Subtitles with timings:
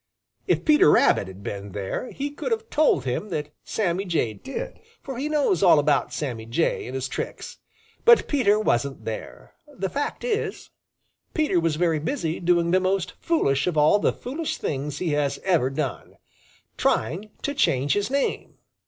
[0.47, 4.79] If Peter Rabbit had been there, he could have told him that Sammy Jay did,
[5.03, 7.59] for he knows all about Sammy Jay and his tricks.
[8.03, 9.53] But Peter wasn't there.
[9.67, 10.71] The fact is,
[11.35, 15.37] Peter was very busy doing the most foolish of all the foolish things he has
[15.43, 16.17] ever done
[16.77, 18.55] trying to change his name.